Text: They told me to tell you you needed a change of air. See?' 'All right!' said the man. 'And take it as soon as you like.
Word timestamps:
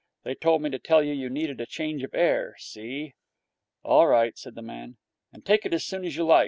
They 0.23 0.33
told 0.33 0.63
me 0.63 0.71
to 0.71 0.79
tell 0.79 1.03
you 1.03 1.13
you 1.13 1.29
needed 1.29 1.61
a 1.61 1.67
change 1.67 2.01
of 2.01 2.15
air. 2.15 2.55
See?' 2.57 3.13
'All 3.83 4.07
right!' 4.07 4.35
said 4.35 4.55
the 4.55 4.63
man. 4.63 4.97
'And 5.31 5.45
take 5.45 5.63
it 5.63 5.75
as 5.75 5.85
soon 5.85 6.03
as 6.05 6.15
you 6.15 6.23
like. 6.25 6.39